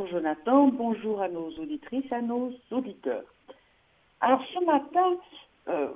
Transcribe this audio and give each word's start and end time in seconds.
bonjour 0.00 0.18
Jonathan, 0.18 0.68
bonjour 0.68 1.20
à 1.20 1.28
nos 1.28 1.50
auditrices, 1.58 2.10
à 2.10 2.22
nos 2.22 2.52
auditeurs. 2.70 3.24
Alors 4.22 4.42
ce 4.54 4.64
matin, 4.64 5.16
euh, 5.68 5.88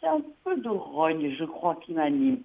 c'est 0.00 0.06
un 0.06 0.22
peu 0.44 0.56
de 0.56 0.68
rogne, 0.70 1.30
je 1.38 1.44
crois, 1.44 1.76
qui 1.84 1.92
m'anime. 1.92 2.40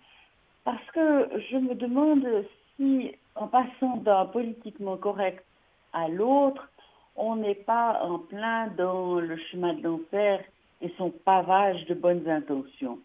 Parce 0.65 0.85
que 0.91 1.29
je 1.51 1.57
me 1.57 1.73
demande 1.75 2.27
si, 2.75 3.11
en 3.35 3.47
passant 3.47 3.97
d'un 3.97 4.25
politiquement 4.25 4.97
correct 4.97 5.45
à 5.93 6.09
l'autre, 6.09 6.69
on 7.15 7.37
n'est 7.37 7.55
pas 7.55 8.01
en 8.03 8.19
plein 8.19 8.67
dans 8.77 9.21
le 9.21 9.37
chemin 9.51 9.75
de 9.75 9.83
l'enfer 9.83 10.43
et 10.81 10.93
son 10.97 11.11
pavage 11.11 11.85
de 11.85 11.93
bonnes 11.93 12.27
intentions. 12.27 12.99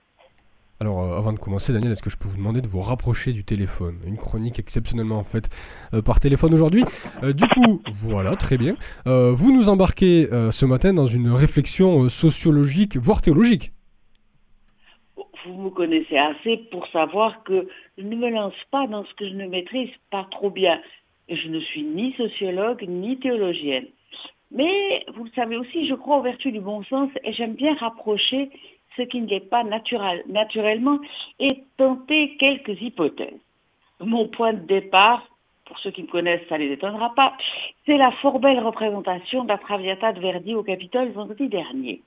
Alors, 0.81 1.03
euh, 1.03 1.17
avant 1.17 1.33
de 1.33 1.39
commencer, 1.39 1.73
Daniel, 1.73 1.93
est-ce 1.93 2.03
que 2.03 2.11
je 2.11 2.17
peux 2.17 2.29
vous 2.29 2.37
demander 2.37 2.61
de 2.61 2.67
vous 2.67 2.81
rapprocher 2.81 3.33
du 3.33 3.45
téléphone? 3.45 4.01
Une 4.07 4.17
chronique 4.17 4.59
exceptionnellement 4.59 5.19
en 5.19 5.25
euh, 5.95 6.03
par 6.03 6.19
téléphone 6.19 6.53
aujourd'hui. 6.53 6.85
Euh, 7.23 7.33
du 7.33 7.47
coup, 7.47 7.81
voilà, 7.93 8.35
très 8.35 8.59
bien. 8.59 8.75
vous 9.07 9.53
nous 9.53 9.69
embarquez 9.69 10.29
ce 10.51 10.67
matin 10.67 10.93
dans 10.93 11.07
une 11.07 11.31
réflexion 11.31 12.09
sociologique, 12.09 12.97
voire 12.97 13.23
théologique. 13.23 13.73
Vous 15.47 15.63
me 15.63 15.71
connaissez 15.71 16.17
assez 16.17 16.57
pour 16.71 16.87
savoir 16.89 17.45
que 17.45 17.69
je 17.99 18.03
ne 18.03 18.17
me 18.17 18.31
lance 18.31 18.55
pas 18.71 18.87
dans 18.87 19.05
ce 19.05 19.15
que 19.15 19.29
je 19.29 19.35
ne 19.35 19.47
maîtrise 19.47 19.91
pas 20.11 20.27
trop 20.31 20.51
bien. 20.51 20.81
Je 21.29 21.49
ne 21.49 21.61
suis 21.61 21.85
ni 21.85 22.13
sociologue 22.15 22.85
ni 22.89 23.19
théologienne. 23.19 23.87
Mais 24.51 25.05
vous 25.15 25.25
le 25.25 25.31
savez 25.35 25.57
aussi, 25.57 25.87
je 25.87 25.95
crois 25.95 26.19
aux 26.19 26.23
vertus 26.23 26.53
du 26.53 26.61
bon 26.61 26.83
sens 26.85 27.11
et 27.25 27.33
j'aime 27.33 27.55
bien 27.55 27.75
rapprocher 27.75 28.51
ce 28.97 29.03
qui 29.03 29.21
n'est 29.21 29.41
pas 29.41 29.65
naturel, 29.65 30.25
naturellement 30.29 30.99
et 31.39 31.65
tenter 31.77 32.37
quelques 32.37 32.81
hypothèses. 32.81 33.41
Mon 34.01 34.29
point 34.29 34.53
de 34.53 34.67
départ, 34.67 35.27
pour 35.65 35.79
ceux 35.79 35.91
qui 35.91 36.03
me 36.03 36.09
connaissent, 36.09 36.47
ça 36.49 36.59
ne 36.59 36.65
les 36.65 36.73
étonnera 36.73 37.15
pas, 37.15 37.37
c'est 37.87 37.97
la 37.97 38.11
fort 38.13 38.39
belle 38.39 38.61
représentation 38.61 39.45
de 39.45 39.49
la 39.49 39.59
Traviata 39.59 40.13
de 40.13 40.21
Verdi 40.21 40.55
au 40.55 40.63
Capitole 40.63 41.11
vendredi 41.13 41.49
dernier. 41.49 42.03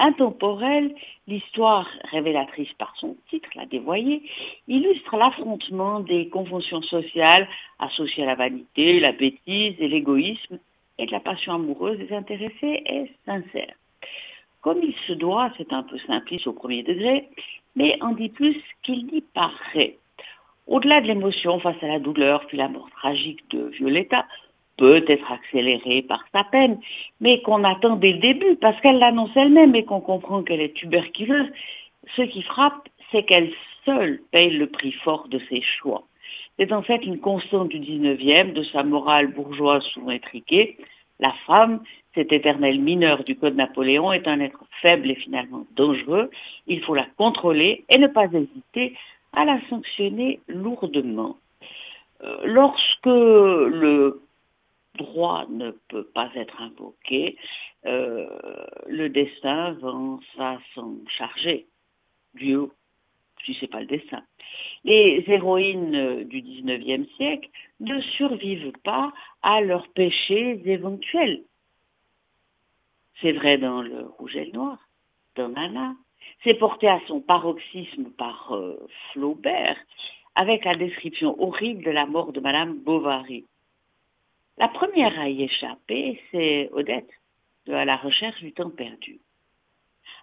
Intemporelle, 0.00 0.94
l'histoire 1.26 1.88
révélatrice 2.04 2.72
par 2.74 2.94
son 2.96 3.16
titre, 3.30 3.48
la 3.56 3.66
dévoyée, 3.66 4.22
illustre 4.68 5.16
l'affrontement 5.16 6.00
des 6.00 6.28
conventions 6.28 6.82
sociales 6.82 7.48
associées 7.80 8.22
à 8.22 8.26
la 8.26 8.34
vanité, 8.36 9.00
la 9.00 9.12
bêtise 9.12 9.74
et 9.80 9.88
l'égoïsme 9.88 10.58
et 10.98 11.06
de 11.06 11.12
la 11.12 11.20
passion 11.20 11.54
amoureuse 11.54 11.98
désintéressée 11.98 12.82
et 12.86 13.10
sincère. 13.26 13.74
Comme 14.68 14.82
il 14.82 14.94
se 15.06 15.14
doit, 15.14 15.50
c'est 15.56 15.72
un 15.72 15.82
peu 15.82 15.96
simpliste 16.06 16.46
au 16.46 16.52
premier 16.52 16.82
degré, 16.82 17.26
mais 17.74 17.96
en 18.02 18.12
dit 18.12 18.28
plus 18.28 18.54
qu'il 18.82 19.06
n'y 19.06 19.22
paraît. 19.22 19.96
Au-delà 20.66 21.00
de 21.00 21.06
l'émotion 21.06 21.58
face 21.58 21.82
à 21.82 21.86
la 21.86 21.98
douleur, 21.98 22.44
puis 22.46 22.58
la 22.58 22.68
mort 22.68 22.90
tragique 22.90 23.40
de 23.48 23.68
Violetta, 23.68 24.26
peut 24.76 25.02
être 25.08 25.32
accélérée 25.32 26.02
par 26.02 26.22
sa 26.34 26.44
peine, 26.44 26.78
mais 27.18 27.40
qu'on 27.40 27.64
attend 27.64 27.96
dès 27.96 28.12
le 28.12 28.18
début, 28.18 28.56
parce 28.56 28.78
qu'elle 28.82 28.98
l'annonce 28.98 29.34
elle-même 29.36 29.74
et 29.74 29.86
qu'on 29.86 30.02
comprend 30.02 30.42
qu'elle 30.42 30.60
est 30.60 30.74
tuberculeuse, 30.74 31.48
ce 32.14 32.20
qui 32.20 32.42
frappe, 32.42 32.90
c'est 33.10 33.22
qu'elle 33.22 33.50
seule 33.86 34.20
paye 34.32 34.50
le 34.50 34.66
prix 34.66 34.92
fort 34.92 35.28
de 35.28 35.38
ses 35.48 35.62
choix. 35.62 36.02
C'est 36.58 36.74
en 36.74 36.82
fait 36.82 37.06
une 37.06 37.20
constante 37.20 37.70
du 37.70 37.80
19e, 37.80 38.52
de 38.52 38.64
sa 38.64 38.82
morale 38.82 39.28
bourgeoise 39.28 39.84
souvent 39.84 40.10
étriquée. 40.10 40.76
La 41.20 41.32
femme, 41.46 41.82
cet 42.14 42.32
éternel 42.32 42.80
mineur 42.80 43.24
du 43.24 43.36
Code 43.36 43.56
Napoléon, 43.56 44.12
est 44.12 44.28
un 44.28 44.40
être 44.40 44.64
faible 44.80 45.10
et 45.10 45.16
finalement 45.16 45.66
dangereux. 45.74 46.30
Il 46.66 46.82
faut 46.82 46.94
la 46.94 47.06
contrôler 47.16 47.84
et 47.88 47.98
ne 47.98 48.06
pas 48.06 48.26
hésiter 48.26 48.96
à 49.32 49.44
la 49.44 49.60
sanctionner 49.68 50.40
lourdement. 50.48 51.36
Euh, 52.22 52.38
lorsque 52.44 53.06
le 53.06 54.20
droit 54.96 55.46
ne 55.48 55.70
peut 55.88 56.04
pas 56.04 56.30
être 56.34 56.60
invoqué, 56.60 57.36
euh, 57.86 58.26
le 58.86 59.08
destin 59.08 59.76
va 60.36 60.58
s'en 60.74 60.94
charger. 61.08 61.66
Dieu 62.34 62.68
si 63.44 63.54
ce 63.54 63.62
n'est 63.62 63.68
pas 63.68 63.80
le 63.80 63.86
dessin. 63.86 64.22
Les 64.84 65.24
héroïnes 65.26 65.94
euh, 65.94 66.24
du 66.24 66.40
XIXe 66.40 67.08
siècle 67.16 67.48
ne 67.80 68.00
survivent 68.00 68.72
pas 68.84 69.12
à 69.42 69.60
leurs 69.60 69.88
péchés 69.88 70.60
éventuels. 70.64 71.42
C'est 73.20 73.32
vrai 73.32 73.58
dans 73.58 73.82
le 73.82 74.06
Rouge 74.18 74.36
et 74.36 74.46
le 74.46 74.52
Noir, 74.52 74.78
dans 75.34 75.48
Nana. 75.48 75.94
C'est 76.44 76.54
porté 76.54 76.88
à 76.88 77.00
son 77.06 77.20
paroxysme 77.20 78.10
par 78.10 78.52
euh, 78.52 78.76
Flaubert, 79.12 79.76
avec 80.34 80.64
la 80.64 80.74
description 80.74 81.40
horrible 81.42 81.82
de 81.84 81.90
la 81.90 82.06
mort 82.06 82.32
de 82.32 82.40
Madame 82.40 82.78
Bovary. 82.78 83.44
La 84.56 84.68
première 84.68 85.18
à 85.18 85.28
y 85.28 85.42
échapper, 85.42 86.20
c'est 86.30 86.68
Odette, 86.72 87.10
de 87.66 87.74
À 87.74 87.84
la 87.84 87.96
recherche 87.96 88.40
du 88.40 88.52
temps 88.52 88.70
perdu. 88.70 89.20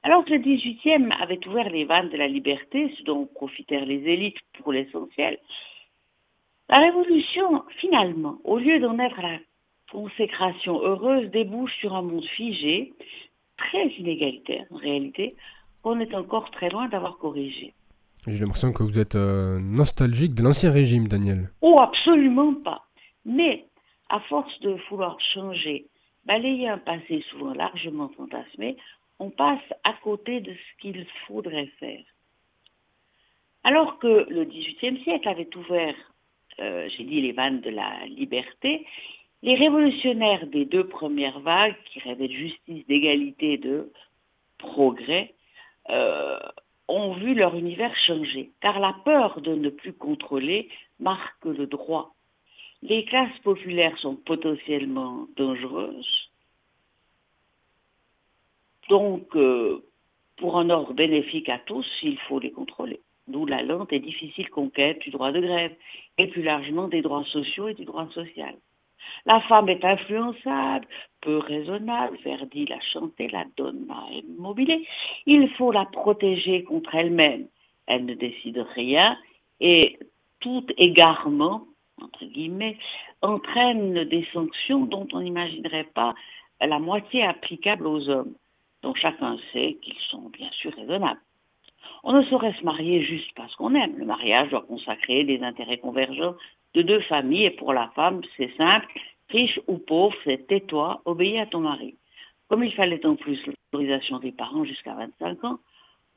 Alors 0.04 0.24
que 0.26 0.34
le 0.34 0.40
18e 0.40 1.12
avait 1.22 1.46
ouvert 1.48 1.70
les 1.70 1.86
vannes 1.86 2.10
de 2.10 2.18
la 2.18 2.28
liberté, 2.28 2.94
ce 2.98 3.04
dont 3.04 3.26
profitèrent 3.26 3.86
les 3.86 4.04
élites 4.04 4.38
pour 4.60 4.72
l'essentiel, 4.72 5.40
la 6.70 6.80
Révolution, 6.80 7.64
finalement, 7.78 8.40
au 8.44 8.58
lieu 8.58 8.80
d'en 8.80 8.98
être 9.00 9.22
la 9.22 9.38
consécration 9.92 10.82
heureuse, 10.82 11.30
débouche 11.30 11.76
sur 11.80 11.96
un 11.96 12.02
monde 12.02 12.26
figé, 12.26 12.94
très 13.58 13.88
inégalitaire 13.88 14.66
en 14.72 14.78
réalité, 14.78 15.36
qu'on 15.84 16.00
est 16.00 16.14
encore 16.16 16.50
très 16.52 16.70
loin 16.70 16.88
d'avoir 16.88 17.18
corrigé. 17.18 17.74
J'ai 18.28 18.40
l'impression 18.40 18.74
que 18.74 18.82
vous 18.82 18.98
êtes 18.98 19.16
euh, 19.16 19.60
nostalgique 19.60 20.34
de 20.34 20.42
l'ancien 20.42 20.72
régime, 20.72 21.08
Daniel. 21.08 21.52
Oh, 21.62 21.80
absolument 21.80 22.56
pas. 22.56 22.86
Mais, 23.24 23.66
à 24.10 24.20
force 24.22 24.60
de 24.62 24.76
vouloir 24.90 25.20
changer, 25.34 25.86
balayer 26.26 26.68
un 26.68 26.80
passé 26.80 27.24
souvent 27.30 27.54
largement 27.54 28.10
fantasmé, 28.18 28.78
on 29.20 29.30
passe 29.30 29.74
à 29.84 29.94
côté 29.94 30.42
de 30.42 30.54
ce 30.54 30.82
qu'il 30.82 31.06
faudrait 31.28 31.72
faire. 31.80 32.04
Alors 33.64 33.98
que 34.00 34.26
le 34.30 34.46
XVIIIe 34.46 35.02
siècle 35.04 35.28
avait 35.28 35.56
ouvert, 35.56 35.96
euh, 36.60 36.88
j'ai 36.90 37.04
dit, 37.04 37.22
les 37.22 37.32
vannes 37.32 37.62
de 37.62 37.70
la 37.70 38.06
liberté, 38.06 38.86
les 39.42 39.56
révolutionnaires 39.56 40.48
des 40.48 40.66
deux 40.66 40.88
premières 40.88 41.40
vagues, 41.40 41.76
qui 41.86 42.00
rêvaient 42.00 42.28
de 42.28 42.34
justice, 42.34 42.86
d'égalité, 42.88 43.58
de 43.58 43.92
progrès, 44.58 45.34
euh, 45.90 46.40
ont 46.88 47.14
vu 47.14 47.34
leur 47.34 47.56
univers 47.56 47.96
changer, 47.96 48.52
car 48.62 48.80
la 48.80 48.94
peur 49.06 49.42
de 49.42 49.56
ne 49.56 49.70
plus 49.70 49.94
contrôler 49.94 50.70
marque 51.00 51.46
le 51.46 51.68
droit. 51.68 52.16
Les 52.82 53.06
classes 53.06 53.40
populaires 53.44 53.98
sont 53.98 54.16
potentiellement 54.16 55.28
dangereuses, 55.36 56.32
donc, 58.90 59.36
euh, 59.36 59.84
pour 60.38 60.58
un 60.58 60.70
ordre 60.70 60.94
bénéfique 60.94 61.50
à 61.50 61.60
tous, 61.60 61.88
il 62.04 62.20
faut 62.20 62.40
les 62.40 62.52
contrôler. 62.52 63.02
D'où 63.28 63.46
la 63.46 63.64
lente 63.64 63.92
et 63.92 64.00
difficile 64.00 64.50
conquête 64.50 65.00
du 65.00 65.10
droit 65.10 65.32
de 65.32 65.40
grève, 65.40 65.74
et 66.18 66.28
plus 66.28 66.44
largement 66.44 66.88
des 66.88 67.02
droits 67.02 67.24
sociaux 67.26 67.68
et 67.68 67.74
du 67.74 67.86
droit 67.86 68.08
social. 68.12 68.56
La 69.26 69.40
femme 69.42 69.70
est 69.70 69.84
influençable, 69.84 70.88
peu 71.22 71.38
raisonnable, 71.38 72.18
Verdi 72.24 72.66
l'a 72.66 72.80
chanté, 72.80 73.28
la 73.30 73.46
donna 73.58 74.04
immobilée. 74.12 74.88
Il 75.26 75.50
faut 75.52 75.72
la 75.72 75.86
protéger 75.86 76.64
contre 76.64 76.94
elle-même. 76.96 77.48
Elle 77.88 78.06
ne 78.06 78.14
décide 78.14 78.66
rien 78.76 79.18
et 79.60 79.98
tout 80.40 80.66
égarement, 80.78 81.66
entre 82.02 82.26
guillemets, 82.26 82.78
entraîne 83.22 84.04
des 84.06 84.28
sanctions 84.34 84.86
dont 84.86 85.08
on 85.14 85.22
n'imaginerait 85.22 85.90
pas 85.94 86.14
la 86.62 86.80
moitié 86.80 87.24
applicable 87.24 87.88
aux 87.88 88.10
hommes 88.10 88.34
dont 88.86 88.94
chacun 88.94 89.38
sait 89.52 89.78
qu'ils 89.82 90.00
sont 90.12 90.30
bien 90.30 90.50
sûr 90.52 90.72
raisonnables. 90.76 91.20
On 92.04 92.14
ne 92.14 92.22
saurait 92.22 92.54
se 92.54 92.64
marier 92.64 93.02
juste 93.02 93.32
parce 93.36 93.56
qu'on 93.56 93.74
aime. 93.74 93.98
Le 93.98 94.06
mariage 94.06 94.50
doit 94.52 94.62
consacrer 94.62 95.24
des 95.24 95.42
intérêts 95.42 95.80
convergents 95.80 96.36
de 96.76 96.84
deux 96.84 97.00
familles 97.02 97.46
et 97.46 97.50
pour 97.50 97.74
la 97.74 97.88
femme, 97.96 98.22
c'est 98.38 98.56
simple, 98.58 98.88
riche 99.30 99.60
ou 99.68 99.80
pauvre, 99.80 100.16
c'est 100.24 100.46
tais-toi, 100.48 101.02
obéis 101.06 101.40
à 101.40 101.48
ton 101.48 101.62
mari. 101.62 101.96
Comme 102.48 102.64
il 102.64 102.74
fallait 102.74 103.04
en 103.08 103.16
plus 103.16 103.40
l'autorisation 103.48 104.20
des 104.20 104.32
parents 104.32 104.66
jusqu'à 104.66 104.94
25 104.94 105.44
ans, 105.46 105.60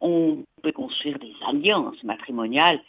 on 0.03 0.45
peut 0.63 0.73
construire 0.73 1.19
des 1.19 1.33
alliances 1.47 2.03
matrimoniales. 2.05 2.81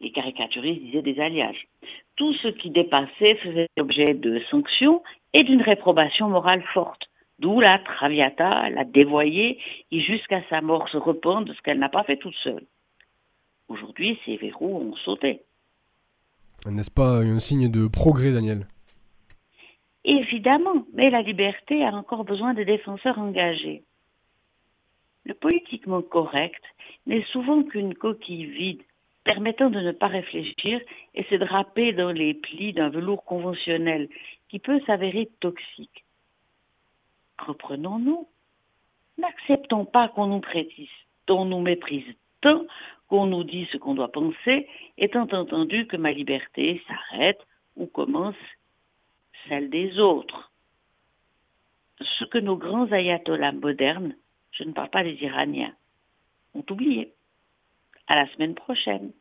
Les 0.00 0.10
caricaturistes 0.10 0.80
disaient 0.80 1.02
des 1.02 1.20
alliages. 1.20 1.68
Tout 2.16 2.32
ce 2.32 2.48
qui 2.48 2.70
dépassait 2.70 3.34
faisait 3.34 3.68
l'objet 3.76 4.14
de 4.14 4.40
sanctions 4.50 5.02
et 5.34 5.44
d'une 5.44 5.60
réprobation 5.60 6.30
morale 6.30 6.62
forte. 6.72 7.10
D'où 7.38 7.60
la 7.60 7.78
Traviata, 7.78 8.68
la 8.70 8.84
dévoyée, 8.84 9.58
qui 9.90 10.00
jusqu'à 10.00 10.42
sa 10.50 10.60
mort 10.60 10.88
se 10.88 10.96
repent 10.96 11.42
de 11.42 11.52
ce 11.52 11.62
qu'elle 11.62 11.78
n'a 11.78 11.88
pas 11.88 12.02
fait 12.02 12.16
toute 12.16 12.34
seule. 12.36 12.66
Aujourd'hui, 13.68 14.18
ces 14.24 14.36
verrous 14.36 14.76
ont 14.76 14.96
sauté. 14.96 15.42
N'est-ce 16.66 16.90
pas 16.90 17.18
un 17.18 17.38
signe 17.38 17.70
de 17.70 17.86
progrès, 17.86 18.32
Daniel? 18.32 18.66
Évidemment, 20.04 20.86
mais 20.94 21.10
la 21.10 21.22
liberté 21.22 21.84
a 21.84 21.94
encore 21.94 22.24
besoin 22.24 22.54
de 22.54 22.64
défenseurs 22.64 23.18
engagés. 23.18 23.84
Le 25.24 25.34
politiquement 25.34 26.02
correct 26.02 26.62
n'est 27.06 27.24
souvent 27.24 27.62
qu'une 27.62 27.94
coquille 27.94 28.46
vide, 28.46 28.82
permettant 29.24 29.68
de 29.68 29.80
ne 29.80 29.92
pas 29.92 30.06
réfléchir 30.06 30.80
et 31.14 31.24
se 31.24 31.34
draper 31.34 31.92
dans 31.92 32.10
les 32.10 32.34
plis 32.34 32.72
d'un 32.72 32.88
velours 32.88 33.24
conventionnel 33.24 34.08
qui 34.48 34.58
peut 34.58 34.80
s'avérer 34.86 35.28
toxique. 35.40 36.06
Reprenons-nous. 37.38 38.28
N'acceptons 39.18 39.84
pas 39.84 40.08
qu'on 40.08 40.26
nous 40.26 40.40
précise, 40.40 40.88
on 41.28 41.44
nous 41.44 41.60
méprise 41.60 42.06
tant 42.40 42.64
qu'on 43.08 43.26
nous 43.26 43.44
dit 43.44 43.66
ce 43.72 43.76
qu'on 43.76 43.94
doit 43.94 44.12
penser, 44.12 44.68
étant 44.96 45.28
entendu 45.32 45.86
que 45.86 45.96
ma 45.96 46.12
liberté 46.12 46.82
s'arrête 46.86 47.40
ou 47.76 47.86
commence 47.86 48.36
celle 49.48 49.70
des 49.70 49.98
autres. 49.98 50.52
Ce 52.00 52.24
que 52.24 52.38
nos 52.38 52.56
grands 52.56 52.90
ayatollahs 52.92 53.52
modernes, 53.52 54.14
je 54.52 54.64
ne 54.64 54.72
parle 54.72 54.90
pas 54.90 55.02
des 55.02 55.18
Iraniens, 55.22 55.74
ont 56.54 56.64
oublié. 56.70 57.14
À 58.06 58.16
la 58.16 58.28
semaine 58.32 58.54
prochaine. 58.54 59.12